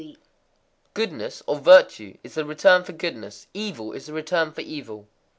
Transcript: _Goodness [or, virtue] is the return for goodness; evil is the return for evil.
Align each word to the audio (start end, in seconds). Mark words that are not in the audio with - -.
_Goodness 0.95 1.43
[or, 1.45 1.59
virtue] 1.59 2.17
is 2.23 2.33
the 2.33 2.43
return 2.43 2.83
for 2.83 2.91
goodness; 2.91 3.45
evil 3.53 3.91
is 3.93 4.07
the 4.07 4.13
return 4.13 4.51
for 4.51 4.61
evil. 4.61 5.07